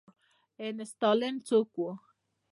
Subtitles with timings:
[0.63, 1.85] آینسټاین څوک و؟